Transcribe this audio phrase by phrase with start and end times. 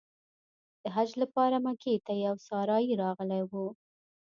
[0.81, 3.51] د حج لپاره مکې ته یو سارایي راغلی و.